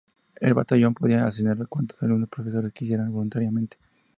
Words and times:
Al 0.41 0.55
batallón 0.55 0.95
podían 0.95 1.27
acceder 1.27 1.67
cuantos 1.67 2.01
alumnos 2.01 2.25
y 2.27 2.31
profesores 2.35 2.73
quisieran 2.73 3.13
voluntariamente. 3.13 3.77